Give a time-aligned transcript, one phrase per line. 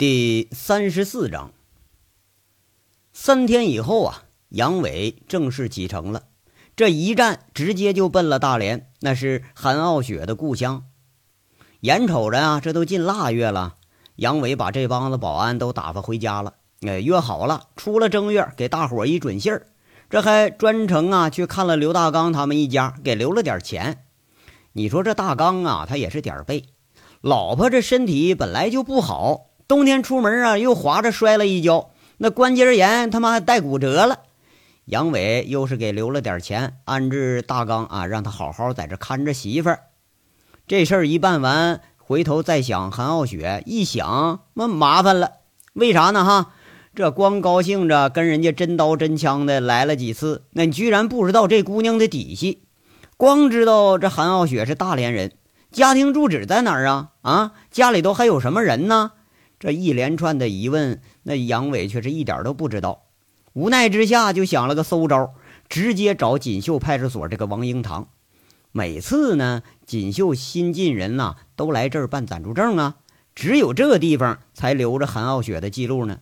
[0.00, 1.52] 第三十四章。
[3.12, 6.22] 三天以后啊，杨伟正式启程了。
[6.74, 10.86] 这一站直接就奔了大连，那是韩傲雪的故乡。
[11.80, 13.74] 眼瞅着啊，这都进腊月了，
[14.16, 16.54] 杨伟把这帮子保安都打发回家了。
[16.80, 19.66] 哎，约好了，出了正月给大伙一准信儿。
[20.08, 24.06] 这还专程啊去看了刘大刚他们一家，给留了点钱。
[24.72, 26.64] 你说这大刚啊，他也是点儿背，
[27.20, 29.48] 老婆这身体本来就不好。
[29.70, 34.18] 冬天出门啊，又滑着摔了一跤，那关节炎他妈还带骨折了。
[34.86, 39.82] 杨伟又是给留了点钱，安置大刚啊，让他好好在这看着媳妇儿。
[40.66, 45.34] 这事儿一办完，回头再想韩傲雪，一想那麻烦了。
[45.74, 46.24] 为啥呢？
[46.24, 46.50] 哈，
[46.96, 52.64] 这光高兴着跟人家真刀真枪的来了几次，那你居然不知道这姑娘的底细，
[53.16, 55.30] 光知道这韩傲雪是大连人，
[55.70, 57.10] 家庭住址在哪儿啊？
[57.22, 59.12] 啊，家里头还有什么人呢？
[59.60, 63.04] 这一连串的疑问，那杨伟却是一点都不知道。
[63.52, 65.34] 无奈之下，就想了个馊招，
[65.68, 68.08] 直接找锦绣派出所这个王英堂。
[68.72, 72.96] 每次呢，锦绣新进人呐，都来这儿办暂住证啊，
[73.34, 76.20] 只有这个地方才留着韩傲雪的记录呢。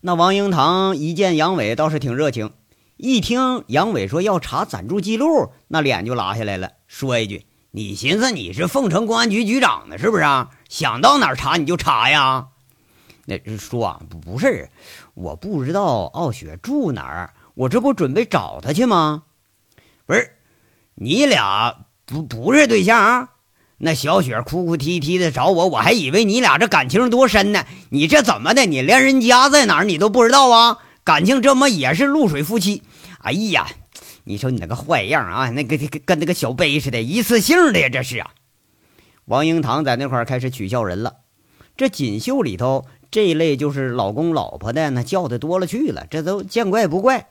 [0.00, 2.52] 那王英堂一见杨伟，倒是挺热情。
[2.96, 7.45] 一听杨伟说要查暂住记录，那脸就拉下来了，说一句。
[7.76, 10.48] 你寻思你是凤城公安局局长呢，是不是啊？
[10.66, 12.46] 想到哪儿查你就查呀？
[13.26, 14.70] 那说啊，不是，
[15.12, 19.24] 我不知道傲雪住哪儿，我这不准备找她去吗？
[20.06, 20.38] 不是，
[20.94, 23.28] 你俩不不是对象啊？
[23.76, 27.66] 那小雪哭哭啼啼的找我，我还以为你俩这感情多深呢。
[27.90, 28.64] 你这怎么的？
[28.64, 30.78] 你连人家在哪儿你都不知道啊？
[31.04, 32.82] 感情这么也是露水夫妻？
[33.18, 33.66] 哎呀！
[34.28, 38.32] 你说你那个坏样啊，那个跟跟那个小杯似的，一次性的呀，这是啊。
[39.24, 41.18] 王英堂在那块开始取笑人了。
[41.76, 47.28] 这锦绣里头这一类就是老公老婆的，那叫的多了去了，这都见怪不怪。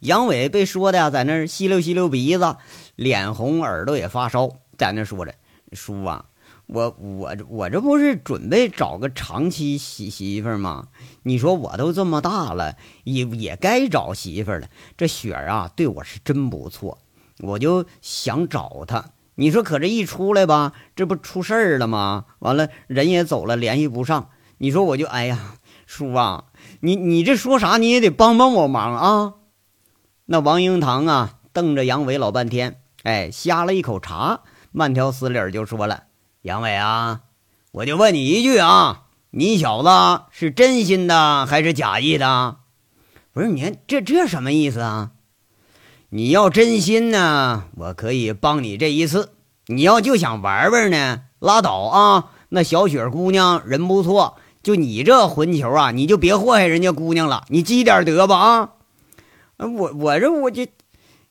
[0.00, 2.56] 杨伟被说的呀，在那吸溜吸溜鼻子，
[2.94, 5.34] 脸红，耳朵也发烧，在那说着
[5.72, 6.26] ：“叔啊。”
[6.68, 10.88] 我我我这不是准备找个长期媳媳妇吗？
[11.22, 14.68] 你说我都这么大了，也也该找媳妇了。
[14.94, 16.98] 这雪儿啊，对我是真不错，
[17.40, 19.06] 我就想找她。
[19.36, 22.26] 你说可这一出来吧，这不出事儿了吗？
[22.40, 24.28] 完了，人也走了，联系不上。
[24.58, 25.54] 你说我就哎呀，
[25.86, 26.44] 叔啊，
[26.80, 29.34] 你你这说啥你也得帮帮我忙啊。
[30.26, 34.40] 那王英堂啊，瞪着杨伟老半天，哎，呷了一口茶，
[34.70, 36.07] 慢条斯理就说了。
[36.48, 37.20] 杨伟啊，
[37.72, 42.56] 我就问你一句啊，你小子是真心的还是假意的？
[43.34, 45.10] 不是你看这这什么意思啊？
[46.08, 49.28] 你要真心呢，我可以帮你这一次；
[49.66, 52.30] 你要就想玩玩呢，拉倒啊。
[52.48, 58.70] 那小雪姑娘人不错，就你这混球啊，你就别祸害人家姑娘了，你积点德吧啊！
[59.58, 60.66] 我我这我这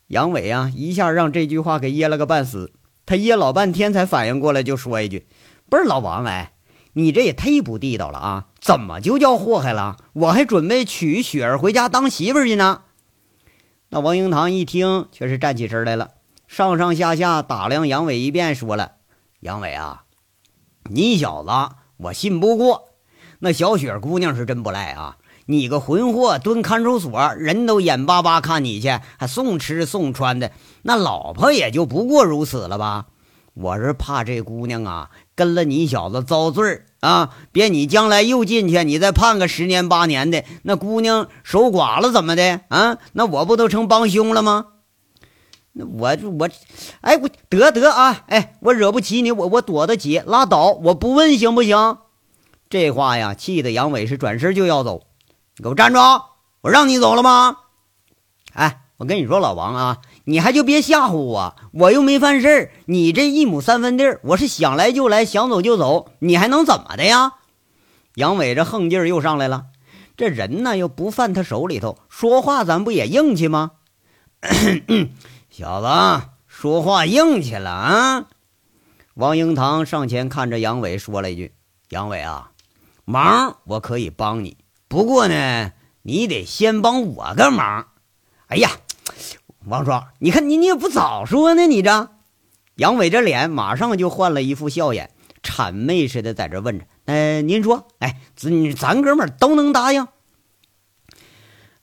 [0.09, 2.71] 杨伟啊，一下让这句话给噎了个半死。
[3.07, 5.25] 他噎老半天才反应过来，就说一句
[5.67, 6.51] ：“不是老王哎，
[6.93, 8.47] 你这也忒不地道了啊！
[8.59, 9.95] 怎么就叫祸害了？
[10.11, 12.81] 我还准备娶雪儿回家当媳妇去呢。”
[13.89, 16.11] 那王英堂一听，却是站起身来了，
[16.47, 18.95] 上上下下打量杨伟一遍，说了
[19.39, 20.03] ：“杨伟啊，
[20.89, 22.89] 你小子我信不过。
[23.39, 25.17] 那小雪姑娘是真不赖啊！
[25.47, 30.51] 你个混货蹲看守所，人都眼巴巴看你去，还送吃送穿的。”
[30.83, 33.07] 那老婆也就不过如此了吧？
[33.53, 37.31] 我是怕这姑娘啊，跟了你小子遭罪啊！
[37.51, 42.99] 别你将来又进去，你再判个十年八年的，那姑娘守寡了怎么的啊？
[43.13, 44.67] 那我不都成帮凶了吗？
[45.73, 46.49] 那我我，
[47.01, 48.25] 哎我得得啊！
[48.27, 51.97] 哎，我惹不起你，我我躲得起，拉倒，我不问行不行？
[52.69, 55.03] 这话呀，气得杨伟是转身就要走。
[55.59, 55.99] 你给我站住！
[56.61, 57.57] 我让你走了吗？
[58.53, 59.97] 哎，我跟你说，老王啊。
[60.25, 62.71] 你还就别吓唬我，我又没犯事儿。
[62.85, 67.33] 你这一亩三分地，我是想来就来，想走就走，你还能怎么的呀？
[68.13, 69.65] 杨伟这横劲儿又上来了，
[70.15, 73.71] 这人呢又不犯他手里头，说话咱不也硬气吗？
[75.49, 78.25] 小子，说话硬气了啊！
[79.15, 81.55] 王英堂上前看着杨伟说了一句
[81.89, 82.51] ：“杨伟啊，
[83.05, 87.87] 忙我可以帮你，不过呢，你得先帮我个忙。”
[88.47, 88.71] 哎呀！
[89.65, 92.09] 王双，你看你你也不早说呢，你这
[92.75, 95.09] 杨伟这脸马上就换了一副笑颜，
[95.43, 100.07] 谄媚似的在这问着：“呃，您说，哎，咱咱哥们都能答应？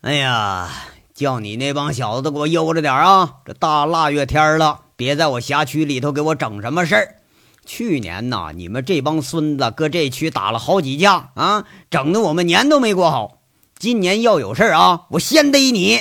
[0.00, 0.70] 哎呀，
[1.12, 3.40] 叫你那帮小子都给我悠着点啊！
[3.44, 7.16] 这大腊月天了，别在我辖区里头给我整什么事儿。
[7.64, 13.42] 去年呐，你们这帮孙子搁这区打了好几架啊，整的我们年都没过好。
[13.78, 16.00] 今年要有事啊，我先逮你。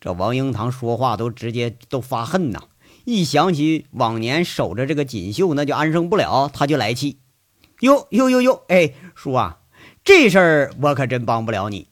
[0.00, 2.60] 这王英堂说话都直接都发恨呐，
[3.04, 7.18] 一想起往年守着这个锦绣，那就安生不了，他就来气。
[7.80, 9.58] 哟哟哟哟，哎，叔啊，
[10.04, 11.88] 这事儿我可真帮不了你。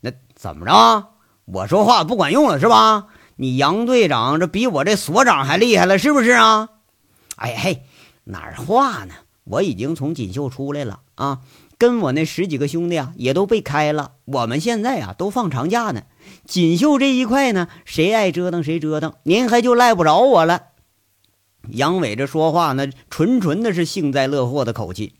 [0.00, 1.08] 那怎么着？
[1.44, 3.06] 我说话不管用了是吧？
[3.36, 6.70] 你杨队长这比我这所长还厉害了，是不是啊？
[7.36, 7.82] 哎嘿，
[8.28, 9.14] 哪儿话呢？
[9.44, 11.40] 我已经从锦绣出来了啊，
[11.78, 14.14] 跟我那十几个兄弟啊也都被开了。
[14.24, 16.02] 我们现在啊都放长假呢。
[16.44, 20.62] 锦绣这一块呢，谁爱折腾谁折腾，您还就赖不着我了。
[21.68, 25.14] 杨伟这说话呢，纯纯的是幸灾乐祸的口气。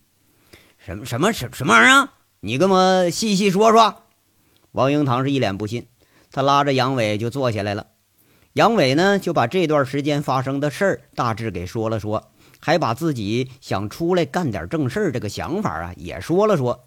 [0.78, 2.08] 什么什么什什么玩意儿？
[2.40, 4.02] 你跟我细细说说。
[4.72, 5.86] 王英堂是一脸不信，
[6.32, 7.86] 他拉着杨伟就坐下来了。
[8.54, 12.30] 杨伟呢，就把这段时间发生的事儿大致给说了说，
[12.60, 16.84] 还把自己想出来干点正事儿这个想法啊也说了说。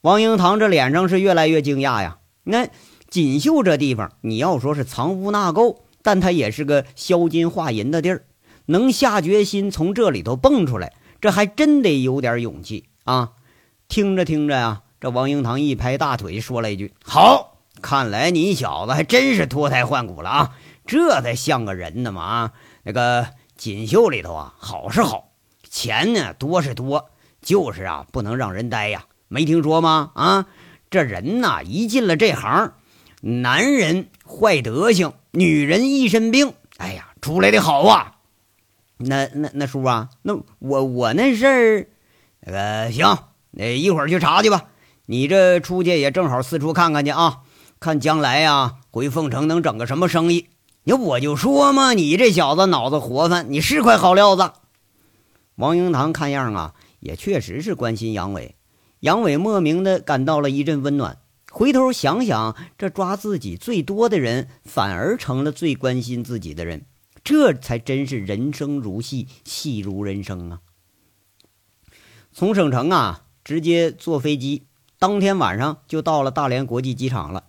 [0.00, 2.18] 王英堂这脸上是越来越惊讶呀。
[2.44, 2.68] 那
[3.08, 8.24] 锦绣这地方，你要说是藏污纳垢，但它也是个销金化银的地儿，
[8.66, 13.32] 能下决心从这里头蹦出来，这还真得有点勇气啊！
[13.86, 22.52] 听着听着呀，这王英堂一拍大腿，说了一句：“好，看来你小子还真是脱胎换骨了啊！”这才像个人呢嘛啊！
[22.82, 23.28] 那个
[23.62, 25.28] 锦绣里头啊，好是好，
[25.70, 27.10] 钱呢多是多，
[27.40, 29.04] 就是啊，不能让人待呀。
[29.28, 30.10] 没听说吗？
[30.16, 30.46] 啊，
[30.90, 32.72] 这人呐，一进了这行，
[33.20, 36.54] 男人坏德行，女人一身病。
[36.78, 38.16] 哎呀，出来的好啊！
[38.96, 41.86] 那那那叔啊，那我我那事儿，
[42.40, 43.16] 那个行，
[43.52, 44.64] 那一会儿去查去吧。
[45.06, 47.42] 你这出去也正好四处看看去啊，
[47.78, 50.48] 看将来呀，回凤城能整个什么生意。
[50.84, 54.52] 你我就说嘛，你这小子脑子活泛，你是块好料子。
[55.54, 58.56] 王英堂看样啊，也确实是关心杨伟。
[58.98, 61.18] 杨伟莫名的感到了一阵温暖。
[61.52, 66.86] 回头想想，这抓自己最多的人，反而成了最关心自己的人，
[67.22, 70.60] 这才真是人生如戏，戏如人生啊！
[72.32, 74.64] 从省城啊，直接坐飞机，
[74.98, 77.44] 当天晚上就到了大连国际机场了。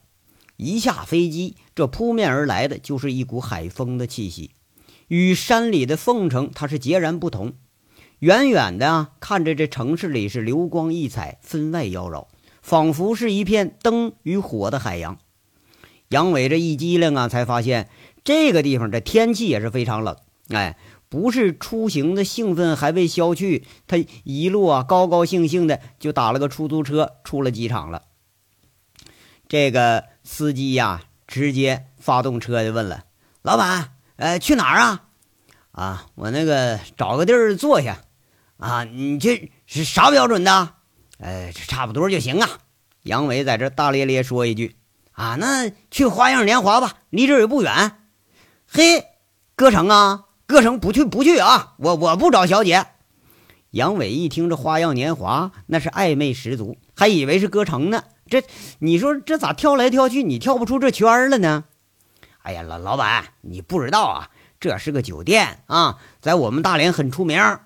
[0.64, 4.52] 一下飞机，这扑面而来的就是一股海风的气息，
[5.10, 7.54] 与山里的凤城它是截然不同。
[8.20, 12.28] 远远的啊，看着这城市里是流光溢彩，分外妖娆，
[12.62, 15.20] 仿佛是一片灯与火的海洋。
[16.08, 17.90] 杨伟这一机灵啊，才发现
[18.24, 20.16] 这个地方这天气也是非常冷。
[20.48, 20.78] 哎，
[21.10, 28.04] 不是出行的兴奋还未消去，他一路啊高高兴兴的就打了个出租车出了机场了。
[29.50, 30.13] 这个。
[30.24, 33.04] 司机呀，直接发动车就问了
[33.44, 35.04] ：“老板，呃，去哪儿啊？
[35.72, 38.00] 啊，我那个找个地儿坐下。
[38.58, 40.74] 啊，你这是啥标准的？
[41.20, 42.50] 呃，差不多就行啊。”
[43.04, 44.78] 杨伟在这大咧咧说一句
[45.12, 47.98] ：“啊，那去花样年华吧，离这儿也不远。”
[48.66, 49.06] 嘿，
[49.56, 51.76] 歌城啊，歌城不去不去啊！
[51.78, 52.86] 我我不找小姐。
[53.72, 58.04] 杨伟一听这花样年华，那是暧昧十足，还以为是歌城呢。
[58.42, 58.48] 这，
[58.80, 61.66] 你说这咋跳来跳去，你跳不出这圈了呢？
[62.42, 67.60] 哎呀，老老板，你不知道啊，这是个酒店啊，在我们大连很出名。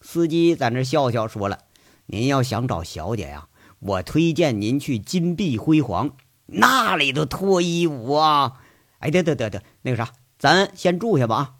[0.00, 1.58] 司机在那笑笑说了
[2.06, 6.10] ：“您要想找小姐呀，我推荐您去金碧辉煌，
[6.46, 8.54] 那里头脱衣舞啊。”
[9.00, 11.54] 哎，得得得得，那个啥，咱先住下吧啊。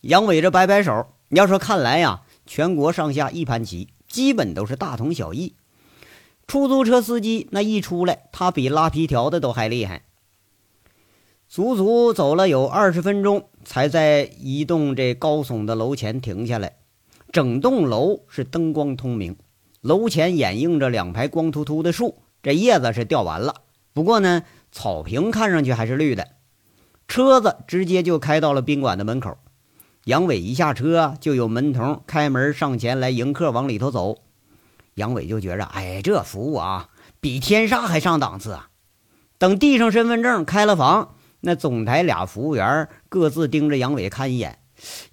[0.00, 5.54] 杨伟这摆摆手，你要说看来呀，全国上下一盘棋，基本都是大同小异。
[6.46, 10.02] 出租车司机那一出来，他比拉皮条的都还厉害。
[11.48, 16.76] 足足走了有二十分钟，才在一栋这高耸的楼前停下来。
[17.30, 19.36] 整栋楼是灯光通明，
[19.80, 23.62] 楼前掩映着两排光秃秃的树，这叶子是掉完了，
[23.94, 26.28] 不过呢，草坪看上去还是绿的。
[27.08, 29.36] 车子直接就开到了宾馆的门口。
[30.04, 34.18] 杨伟一下车，就有门童开门上前来迎客，往里头走。
[34.94, 36.88] 杨伟就觉着，哎，这服务啊，
[37.20, 38.68] 比天煞还上档次啊！
[39.38, 44.58] 等递上身份证，开了房，那总台俩服务员各自盯着杨伟看一眼，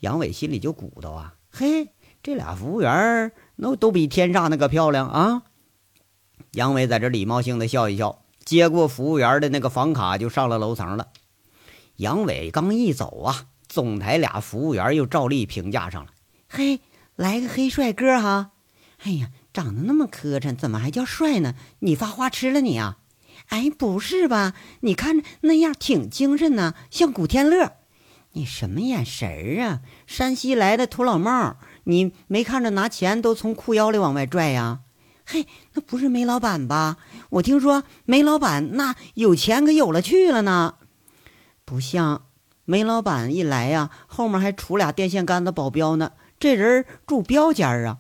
[0.01, 5.43] 杨伟心里就鼓捣啊，嘿，这俩服务员那都比天煞那个漂亮啊！
[6.51, 11.07] 杨伟在这礼貌性的笑一笑，接过服务员的那个房卡，就上了楼层了。
[11.95, 16.11] 杨伟刚一走啊，总台俩服务员又照例评价上了，
[16.49, 16.81] 嘿，
[17.15, 18.51] 来个黑帅哥哈！
[19.03, 19.29] 哎呀！
[19.51, 21.55] 长得那么磕碜，怎么还叫帅呢？
[21.79, 22.97] 你发花痴了你啊？
[23.47, 24.53] 哎，不是吧？
[24.81, 27.73] 你看着那样挺精神呢，像古天乐。
[28.33, 29.81] 你什么眼神儿啊？
[30.05, 34.81] 山西来的土老帽，你没看着拿钱都从裤腰里往外拽呀？
[35.25, 36.97] 嘿，那不是煤老板吧？
[37.31, 40.75] 我听说煤老板那有钱可有了去了呢。
[41.65, 42.25] 不像，
[42.65, 46.11] 煤老板一来呀，后面还杵俩电线杆子保镖呢。
[46.39, 47.97] 这人住标间啊。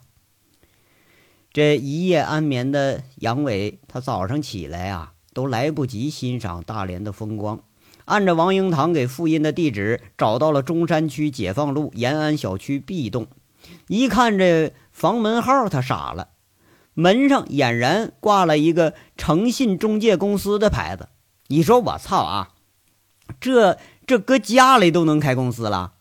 [1.51, 7.59] 这一夜安眠的杨伟，他早上起来啊，都来不及欣赏大连的风光。
[8.05, 13.27] 按照王英堂给复印的地址，找到了中山区解放路延安小区 B 栋。
[13.87, 16.29] 一看这房门号，他傻了，
[16.93, 21.09] 门上俨然挂了一个诚信中介公司的牌子。
[21.47, 22.49] 你说我操啊！
[23.41, 25.93] 这这搁家里都能开公司了？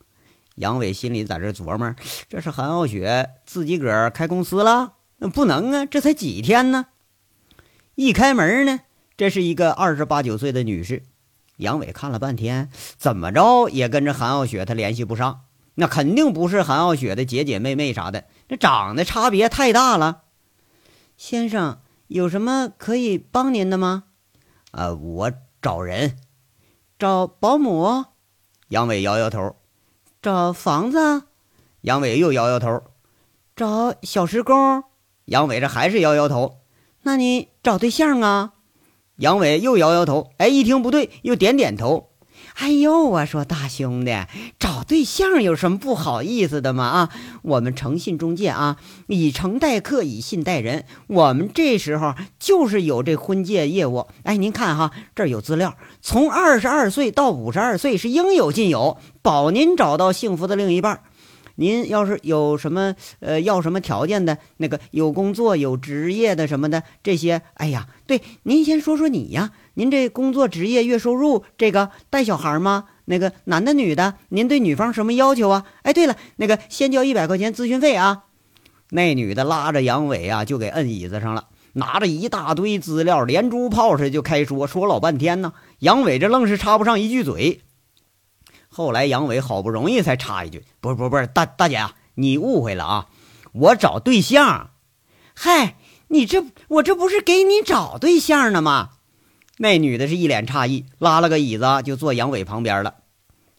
[0.56, 1.94] 杨伟心里在这琢磨：
[2.28, 4.94] 这是韩傲雪自己个儿开公司了？
[5.18, 6.86] 那不能啊，这才几天呢！
[7.96, 8.80] 一开门呢，
[9.16, 11.02] 这是一个二十八九岁的女士。
[11.56, 15.40] 杨伟看了半天，怎么着也跟着韩傲雪他联系不上，
[15.74, 20.22] 那肯定不是韩傲雪的姐姐妹妹啥的，这长得差别太大了。
[21.16, 24.04] 先生，有什么可以帮您的吗？
[24.70, 26.16] 啊，我找人，
[26.96, 28.04] 找保姆。
[28.68, 29.56] 杨伟摇摇头。
[30.22, 31.24] 找房子。
[31.80, 32.84] 杨伟又摇摇头。
[33.56, 34.84] 找小时工。
[35.28, 36.56] 杨伟这还是摇摇头。
[37.02, 38.52] 那你找对象啊？
[39.16, 42.08] 杨伟又摇摇头，哎，一听不对，又点点头。
[42.54, 44.12] 哎呦，我说大兄弟，
[44.58, 46.84] 找对象有什么不好意思的吗？
[46.84, 47.10] 啊，
[47.42, 50.86] 我们诚信中介啊，以诚待客，以信待人。
[51.08, 54.06] 我们这时候就是有这婚介业务。
[54.22, 61.02] 哎，您看哈，这儿有资料，从二十二岁到五十二岁是应有尽有，保您找到幸福的另一半。
[61.60, 72.84] 您要是有什么呃要什么条件的，那个有工作有职业的什么的这些，哎呀，对，您先说说你呀，您这工作职业月收入这个带小孩吗？
[73.06, 75.64] 那个男的女的，您对女方什么要求啊？
[75.82, 78.24] 哎，对了，那个先交一百块钱咨询费啊。
[78.90, 85.52] 那女的拉着杨伟啊，就给摁椅子上了，拿着一大堆资料，连珠炮似的就开说，说老半天呢。
[85.80, 87.62] 杨伟这愣是插不上一句嘴。
[88.78, 93.06] 后来，杨伟好不容易才插一句：“不是，不是，不是，大大姐啊，你误会了啊，
[93.50, 94.70] 我找对象。
[95.34, 95.74] 嗨，
[96.06, 98.90] 你这我这不是给你找对象呢吗？”
[99.58, 102.94] 那女的是一脸诧异，拉了个椅子就坐杨伟旁边了。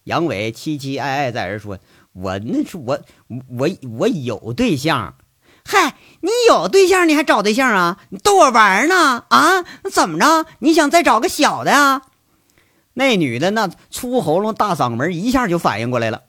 [0.06, 1.80] 杨伟凄凄哀哀在这说
[2.16, 3.02] ：“我那是我
[3.50, 5.16] 我我有对象。
[5.66, 7.98] 嗨，你有对象，你还找对象啊？
[8.12, 9.26] 你逗我玩呢？
[9.28, 9.66] 啊？
[9.84, 10.46] 那怎么着？
[10.60, 12.04] 你想再找个小的啊？”
[13.00, 16.24] 那女的那粗喉咙大嗓门一下就反应过来了，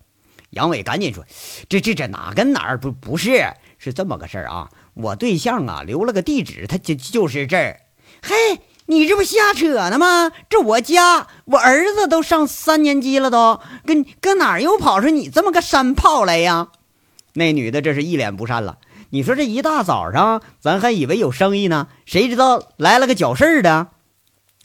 [0.50, 1.24] 杨伟赶紧说
[1.68, 3.54] ：“这这这哪跟哪儿不不是？
[3.76, 4.68] 是这么个事儿啊！
[4.94, 7.80] 我对象啊留了个地址，他就就是这儿。
[8.22, 10.30] 嘿，你这不瞎扯呢吗？
[10.48, 16.68] 这我家，我儿子都上三年级了，都跟搁哪儿又跑出你这么个山炮来呀？”
[17.34, 18.78] 那女的这是一脸不善了。
[19.10, 23.88] 你说这一大早上，咱还以为有生意呢，谁知道来了个搅事儿的？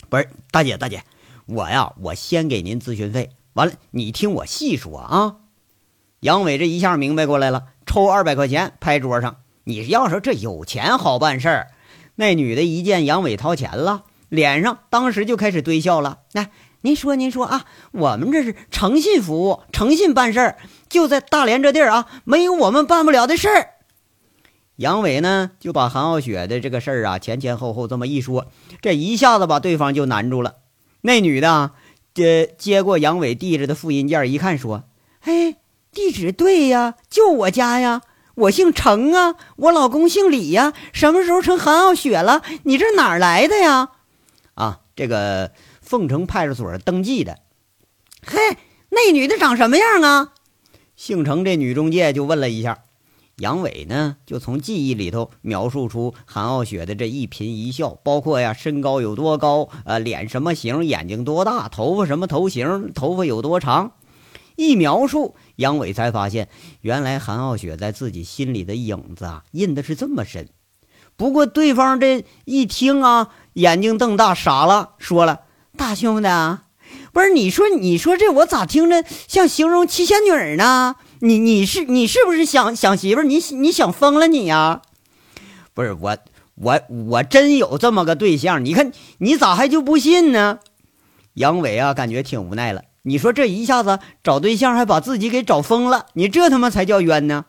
[0.07, 1.03] 不是，大姐大姐。
[1.47, 5.35] 我呀，我先给您咨询费，完了你听我细说啊。
[6.21, 9.37] 杨伟这一下明白过来了，抽二百块钱拍桌上。
[9.65, 11.67] 你要说这有钱好办事儿，
[12.15, 16.19] 那女的一见杨伟掏钱了，脸上当时就开始堆笑了。
[16.33, 16.49] 来，
[16.81, 20.57] 您说您说啊，我们这是诚信服务，诚信办事儿，
[20.89, 23.69] 就在大连这地儿啊，没有我们办不了的事儿。
[24.77, 28.47] 杨伟呢，就把韩傲雪的这个事儿啊，前前后后这么一说，
[28.81, 30.55] 这一下子把对方就难住了。
[31.05, 31.71] 那女的，
[32.15, 34.85] 接接过杨伟递着的复印件，一看说
[35.21, 35.55] ：“哎，
[35.91, 38.01] 地址对呀，就我家呀，
[38.33, 42.41] 我姓程啊，我老公姓李呀，什么时候成韩傲雪了？
[42.63, 43.89] 你这哪儿来的呀？
[44.55, 47.37] 啊，这个凤城派出所登记的。
[48.25, 48.57] 嘿，
[48.89, 50.33] 那女的长什么样啊？
[50.95, 52.79] 姓程这女中介就问了一下。”
[53.37, 63.91] 杨伟呢，就从记忆里头描述出韩傲雪的这一颦一笑，包括呀身高有多高，呃脸什么型，眼睛多大，头发什么头型，头发有多长。
[64.55, 66.47] 一描述，杨伟才发现，
[66.79, 70.47] 原来韩傲雪在自己心里的影子啊，印的是这么深。
[71.17, 75.41] 不过对方这一听啊，眼睛瞪大，傻了，说了
[75.75, 76.63] ：“大兄弟啊，
[77.11, 83.23] 不是你说，你说这我咋听着像形容七仙女呢？”你你是你是不是想想媳妇儿？
[83.23, 84.81] 你你想疯了你呀？
[85.73, 86.17] 不是我
[86.55, 90.59] 我我真有这么个对象，你看你咋还就不信呢？
[91.33, 92.83] 杨伟啊，感觉挺无奈了。
[93.03, 97.45] 你说这一下子找对象还把自己给找疯了，你这他妈才叫冤呢！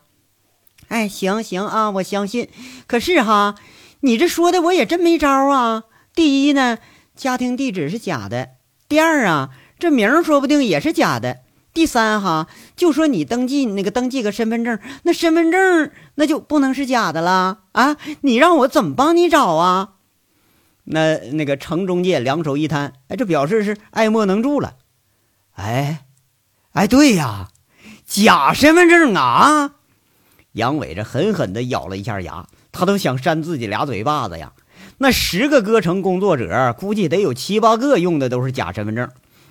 [0.89, 2.49] 哎，行行啊，我相信。
[2.85, 3.55] 可是哈，
[4.01, 5.83] 你这说的我也真没招啊。
[6.13, 6.77] 第一呢，
[7.15, 8.49] 家庭地址是假的；
[8.87, 11.39] 第二啊，这名说不定也是假的。
[11.77, 17.97] 第三哈，就说你登记那个登记个身份证，那身份证那就不能是假的了啊！
[18.21, 19.89] 你让我怎么帮你找啊？
[20.85, 24.73] 那那个程中介两手一摊，哎，这表示是爱莫能助了。
[25.51, 26.05] 哎，
[26.71, 27.49] 哎，对呀，
[28.07, 29.75] 假身份证啊！
[30.53, 34.53] 杨伟这狠狠的咬了一下牙，他都想扇自己俩嘴巴子呀。
[34.97, 39.07] 那十个歌城工作者，估计得有七八个用的都是假身份证，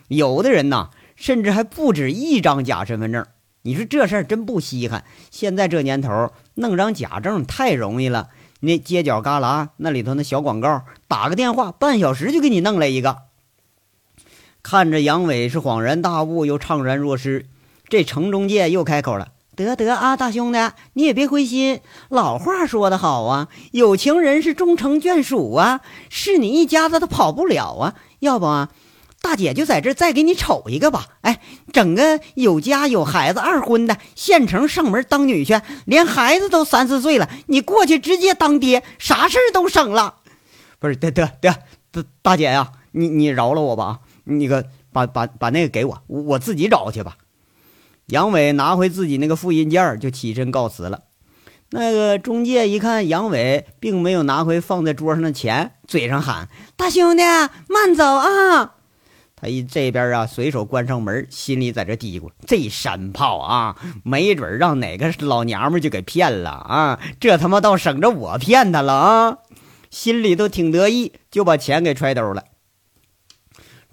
[0.09, 3.27] 有的人呐，甚至还不止一张假身份证。
[3.63, 8.29] 你说这事儿真不稀罕，现在这年头弄张假证太容易了。
[8.61, 13.19] 那街角旮旯那里头那小广告，打个电话，半小时就给你弄来一个。
[14.63, 17.47] 看着杨伟是恍然大悟，又怅然若失。
[17.89, 20.59] 这程中介又开口了：“得得啊，大兄弟，
[20.95, 21.81] 你也别灰心。
[22.09, 27.95] 老话说得好啊，有情人是终成眷属啊，是你一家子都跑不了啊。
[28.21, 28.71] 要不啊？”
[29.27, 31.41] 大姐就在这再给你瞅一个吧，哎，
[31.73, 40.15] 整个有家有孩子二婚的，县城上门当女婿，连孩子都三四岁了，你过去直接当爹，啥事儿都省了。
[40.79, 41.53] 不是，得得得，
[41.91, 47.17] 大大姐呀，你你饶了我吧，那个把把把那个给我，我自己找去吧。
[48.07, 51.01] 杨伟拿回自己那个复印件，就起身告辞了。
[51.71, 57.25] 那个中介一看杨伟并没有拿回放在桌上的钱，嘴上喊：“大兄弟，
[57.69, 58.75] 慢走啊！”
[59.39, 66.99] 他一这边啊，随手关上门，心里在这嘀咕：这山炮啊，没准让哪个老娘们就给骗了啊！
[67.21, 69.39] 这他妈倒省着我骗他了啊！
[69.91, 72.45] 心里都挺得意，就把钱给揣兜了。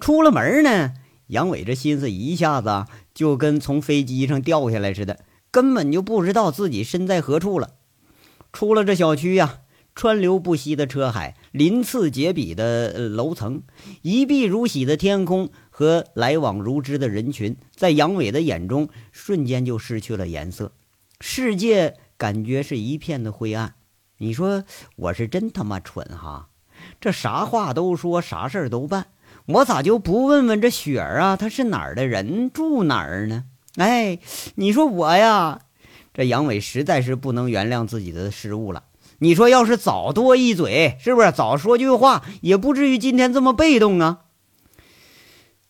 [0.00, 0.94] 出了门呢，
[1.26, 5.20] 杨伟这心思一下子就跟从飞机上掉下来似的，
[5.50, 7.72] 根本就不知道自己身在何处了。
[8.50, 9.58] 出了这小区呀。
[9.94, 13.62] 川流不息的车海，鳞次栉比的楼层，
[14.02, 20.72] 一碧如洗的天空和来往如织的人群，在杨伟的眼中瞬间就失去了颜色，
[21.20, 23.74] 世界感觉是一片的灰暗。
[24.18, 24.64] 你说
[24.96, 26.48] 我是真他妈蠢哈！
[27.00, 29.06] 这啥话都说，啥事儿都办，
[29.46, 31.36] 我咋就不问问这雪儿啊？
[31.36, 33.44] 她是哪儿的人，住哪儿呢？
[33.76, 34.18] 哎，
[34.56, 35.60] 你说我呀，
[36.12, 38.82] 这杨伟实在是不能原谅自己的失误了。
[39.18, 44.20] 你说，要是早多一嘴，是不是早说句话，也不至于今天这么被动啊？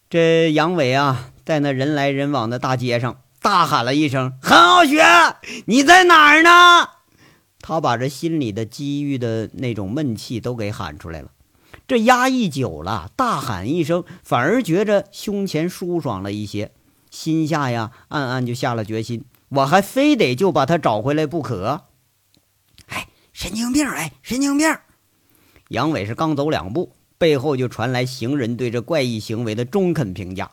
[0.09, 5.03] 这杨伟啊，在那人来人往的大街上大喊了一声：“韩傲雪，
[5.67, 6.89] 你在哪儿呢？”
[7.61, 11.29] 他把这心里的积郁的那种闷气都给喊出来了。
[11.87, 16.73] 这压抑久了，大喊一声，反而觉着胸前舒爽了一些，
[17.11, 21.83] 心下呀暗暗就下了决心：我还非得就把他找回来不可。
[23.35, 23.85] 神经病！
[23.85, 24.73] 哎，神经病！
[25.69, 30.53] 杨伟是刚走两步，背后就传来行人对这怪异行为的中肯评价。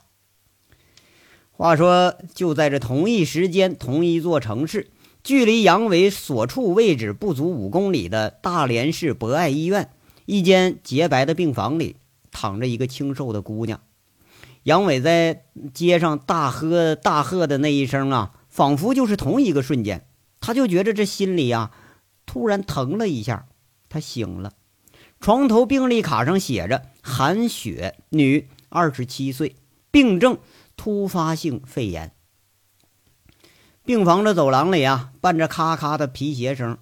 [1.52, 4.90] 话说，就在这同一时间、同一座城市，
[5.24, 9.92] 距离杨伟所处位置不足五公里的大连市博爱医院
[10.26, 11.98] 一间洁白的病房里，
[12.32, 13.80] 躺着一个清瘦的姑娘。
[14.64, 20.08] 杨伟在街上大喝大喝的那一声啊，仿佛就是同一个瞬间，
[20.40, 21.70] 他就觉着这心里呀。
[22.32, 23.46] 突然疼了一下，
[23.90, 24.54] 他醒了。
[25.20, 29.58] 床头病历卡上写着：“韩雪，女，二十七岁，
[29.92, 30.38] 病症
[30.78, 32.14] 突发性肺炎。”
[33.84, 36.78] 病房的走廊里啊，伴着咔咔的皮鞋声，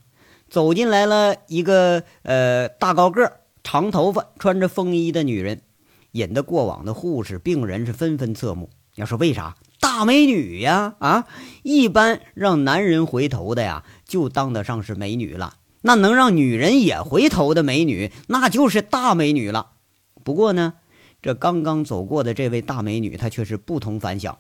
[0.48, 5.64] 走进来了一个呃大高个、长头发、穿着风衣的女人，
[6.12, 8.70] 引得过往的护士、病人是纷纷侧目。
[8.94, 9.58] 要说为啥？
[9.82, 11.26] 大美女呀，啊，
[11.64, 15.56] 一般让男人回头的呀，就当得上是美女了。
[15.84, 19.68] 那能让女人也回头的美女，那就是大美女了。
[20.26, 20.74] 不过呢，
[21.22, 24.40] 这刚刚走过的这位大美女，她却是不同凡响。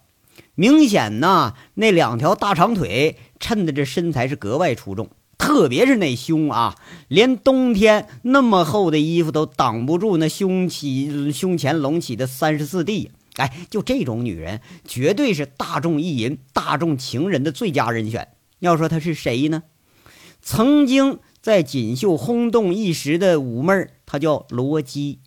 [0.55, 6.75] 明显呐，那两条大长腿衬得这身材是格外出众，特别是那胸啊，
[7.07, 13.11] 连冬天那么厚的衣服都挡不住那胸起胸前隆起的三十四 D。
[13.37, 18.27] 哎，就这种女人，绝对是大众意淫、大众情人的最佳人选。
[18.59, 19.63] 要说她是谁呢？
[20.41, 25.19] 曾经在锦绣轰动一时的武妹儿她叫罗姬。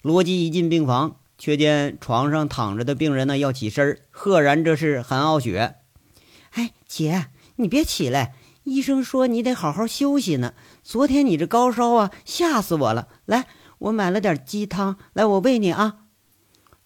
[0.00, 5.76] 罗姬一进病房，却见床上躺着的病人呢，要起身赫然这是韩傲雪。
[6.50, 10.54] 哎，姐，你别起来，医生说你得好好休息呢。
[10.82, 13.08] 昨天你这高烧啊，吓死我了。
[13.24, 13.46] 来，
[13.78, 16.00] 我买了点鸡汤，来，我喂你啊。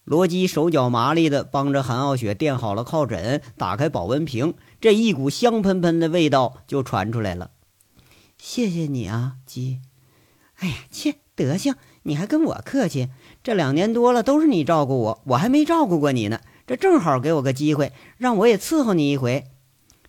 [0.05, 7.51] 罗姬手脚麻利的帮着韩傲雪垫好了靠枕，打开保温瓶，这一股香喷喷的味道就传出来了。
[8.37, 9.81] 谢谢你啊，鸡。
[10.55, 13.09] 哎呀，切，德行，你还跟我客气？
[13.43, 16.39] 这两年多了都是你照顾我，我还没照顾过你呢。
[16.65, 19.45] 这正好给我个机会，让我也伺候你一回。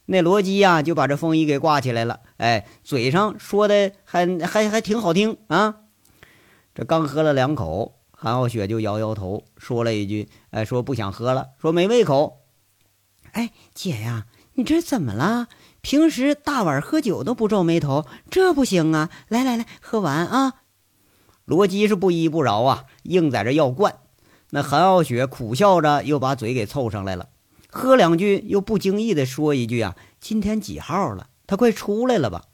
[0.07, 2.21] 那罗基呀，就把这风衣给挂起来了。
[2.37, 5.77] 哎，嘴上说的还还还挺好听啊。
[6.75, 12.39] 这刚喝了两口，韩傲雪就摇摇头，说了一句：“哎，说不想喝了，说没胃口。”
[13.33, 15.49] 哎，姐呀，你这怎么了？
[15.81, 19.09] 平时大碗喝酒都不皱眉头，这不行啊！
[19.29, 20.55] 来来来，喝完啊！
[21.47, 23.97] 罗辑是不依不饶啊，硬在这要灌。
[24.51, 27.29] 那韩傲雪苦笑着，又把嘴给凑上来了，
[27.71, 31.29] 喝两句，又不经意的说一句：“啊，今天几号了？
[31.47, 32.45] 他快出来了吧？”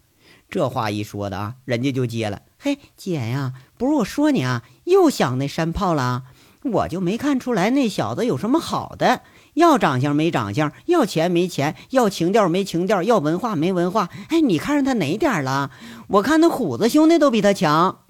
[0.49, 6.23] 这话一说的啊，人家就接了：“嘿，姐呀，不是我说你啊，又想那山炮了？
[6.63, 9.23] 我就没看出来那小子有什么好的。”
[9.57, 14.11] 要长相没长相，要钱没钱，要情调没情调，要文化没文化。
[14.29, 15.71] 哎，你看上他哪点了？
[16.09, 18.01] 我看那虎子兄弟都比他强。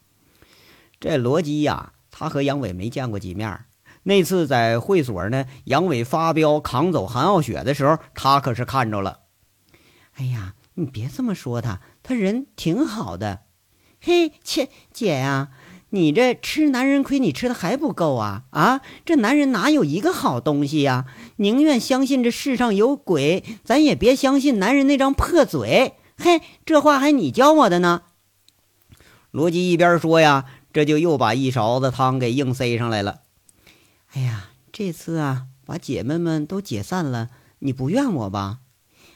[0.98, 3.61] 这罗基呀，他和杨伟没见过几面。
[4.02, 9.20] 那次在会所呢，杨伟发飙扛走韩傲雪的时候，他可是看着了。
[10.16, 13.42] 哎呀，你别这么说他，他人挺好的。
[14.00, 15.50] 嘿，切，姐呀。
[15.90, 18.42] 你这吃男人亏，你吃的还不够啊！
[18.50, 21.06] 啊，这男人哪有一个好东西呀？
[21.37, 25.94] 宁愿相信这世上有鬼，咱也别相信男人那张破嘴。
[26.16, 28.03] 嘿，这话还你教我的呢。
[29.31, 33.20] 罗辑一边说呀，这就又把一勺子汤给硬塞上来了。
[34.14, 38.61] 哎呀，这次啊，把姐妹们都解散了，你不怨我吧？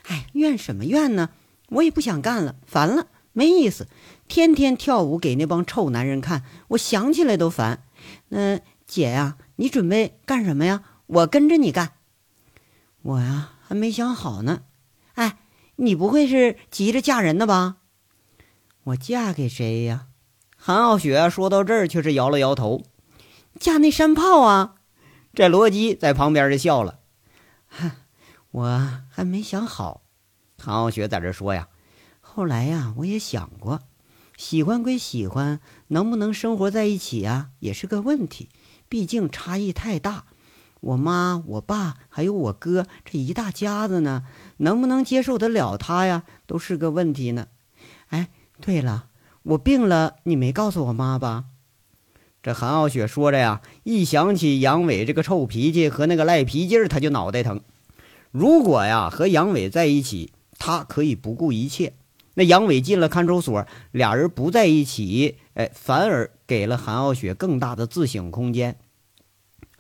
[0.09, 1.31] 哎，怨什么怨呢？
[1.71, 3.87] 我也不想干了，烦了，没意思。
[4.29, 7.85] 天天跳舞给那帮臭男人看，我想起来都烦。
[8.29, 10.83] 那姐呀，你准备干什么呀？
[11.07, 11.93] 我跟着你干。
[13.03, 14.63] 我呀，还没想好呢。
[15.15, 15.39] 哎，
[15.77, 17.77] 你不会是急着嫁人的吧？
[18.85, 20.07] 我嫁给谁呀？
[20.57, 22.83] 韩傲雪说到这儿，却是摇了摇头。
[23.59, 24.75] 嫁那山炮啊！
[25.33, 27.01] 这罗辑在旁边就笑了。
[28.51, 30.03] 我还没想好。
[30.59, 31.69] 韩傲雪在这说呀，
[32.21, 33.81] 后来呀，我也想过。
[34.37, 38.51] 喜欢归喜欢，能不能生活在一起啊，也是个问题。
[38.89, 40.27] 毕竟差异太大，
[40.81, 44.25] 我妈、我爸还有我哥这一大家子呢，
[44.59, 47.49] 能不能接受得了他呀，都是个问题呢。
[48.09, 48.29] 哎，
[48.61, 49.07] 对了，
[49.43, 51.45] 我病了，你没告诉我妈吧？
[52.43, 57.61] 这韩傲雪说着呀，一想起杨伟这个臭脾气和那个赖皮劲儿，他就脑袋疼。
[58.31, 61.93] 如果呀和杨伟在一起，他可以不顾一切。
[62.35, 68.79] 那杨伟进了看守所，俩人不在一起，哎，反而给了韩傲雪更大的自省空间。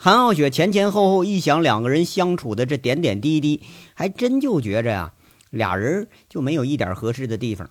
[0.02, 5.12] 韩傲雪前前后后一想，两个人相处的这点点滴滴，还真就觉着呀，
[5.50, 7.68] 俩人就没有一点合适的地方。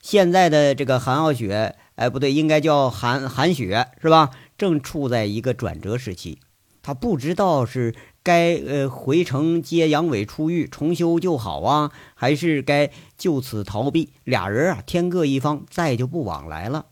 [0.00, 4.30] 现在的这个韩傲雪，哎，不对，应该叫韩韩雪是吧？
[4.56, 6.38] 正处在一个转折时期，
[6.80, 7.94] 他不知道是。
[8.24, 14.12] 该呃回城接杨伟出狱重修旧好啊，还是该就此逃避？
[14.22, 16.86] 俩人啊天各一方，再就不往来了。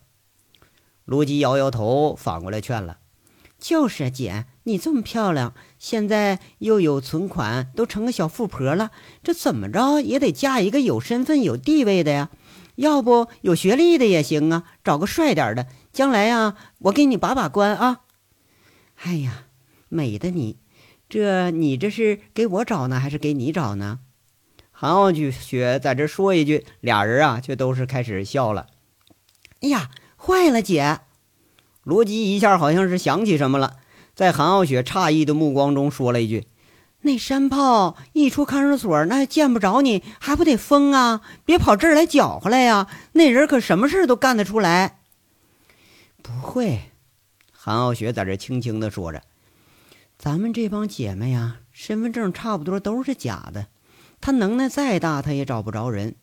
[1.05, 2.99] 罗辑摇摇头，反过来劝了
[3.61, 8.91] ：“就是姐，你这么漂亮，现在又有存款，都成个小富婆了，
[9.23, 12.31] 这怎么着也得嫁一个有身份、有地位的呀？
[12.77, 18.03] 要不有学历的也行啊，找个帅点的，将来呀，我给你把把关啊！
[19.03, 19.45] 哎呀，
[19.89, 20.59] 美的你！”
[21.11, 23.99] 这你这是给我找呢，还是给你找呢？
[24.71, 28.69] 韩傲雪在这说一句，俩人啊却都是开始笑了。
[29.61, 31.01] 哎呀，坏了，姐！
[31.83, 33.79] 罗辑一下好像是想起什么了，
[34.21, 36.47] 在韩傲雪诧异的目光中说了一句
[37.01, 41.23] ：“那山炮一出看守所，那见不着你，还不得疯啊？
[41.47, 42.87] 别跑这儿来搅和来呀！
[43.13, 44.99] 那人可什么事都干得出来。”
[46.23, 46.91] 不会，
[47.51, 49.23] 韩傲雪在这轻轻的说着。
[50.19, 53.69] 咱们这帮姐妹呀，身份证差不多都是假的。
[54.21, 56.17] 他能耐再大，他也找不着人。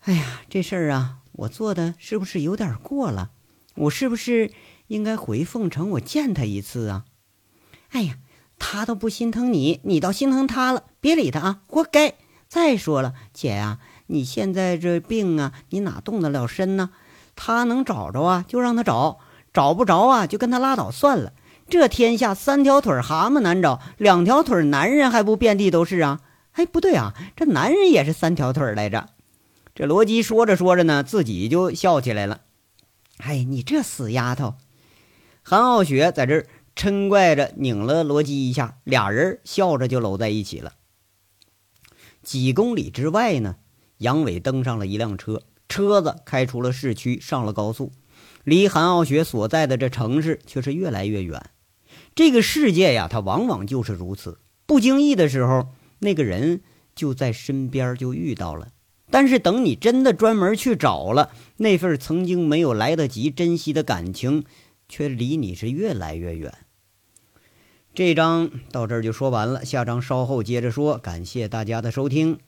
[0.00, 3.30] 哎呀，这事儿啊，我做的是不是有点过了？
[3.74, 4.52] 我是不是
[4.90, 7.04] 应该回凤城，我见他一次啊？
[7.90, 8.16] 哎呀，
[8.58, 10.82] 他都不心疼你，你倒心疼他了。
[11.00, 12.14] 别理他啊，活该。
[12.48, 16.90] 再说了，姐呀，你现在这病啊，你哪动得了身呢？
[17.36, 19.18] 他能找着啊，就让他找；
[19.52, 21.32] 找不着啊，就跟他拉倒算了。
[21.68, 26.20] 这天下三条腿蛤蟆难找，两条腿男人还不遍地都是啊？
[26.54, 29.10] 哎，不对啊，这男人也是三条腿来着。
[29.72, 32.40] 这罗辑说着说着呢，自己就笑起来了。
[33.18, 34.54] 哎，你这死丫头！
[35.42, 40.74] 韩傲雪在这儿嗔怪着，拧了罗辑一下，俩人笑着就搂在一起了。
[42.22, 43.56] 几公里之外呢，
[43.98, 47.92] 杨伟登上了一辆车，车子开出了市区，上了高速，
[48.44, 51.50] 离韩傲雪所在的这城市却是越来越远。
[52.14, 54.38] 这个世界呀，它往往就是如此。
[54.66, 55.68] 不经意的时候，
[56.00, 56.60] 那个人
[56.94, 58.68] 就在身边就遇到了，
[59.10, 64.44] 但是等你真的专门去找了，那份曾经没有来得及珍惜的感情，
[64.90, 66.52] 却离你是越来越远。
[67.94, 70.98] 这章到这儿就说完了，下章稍后接着说。
[70.98, 72.38] 感谢大家的收听。